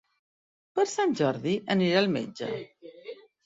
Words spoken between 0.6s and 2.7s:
Per Sant Jordi anirà al metge.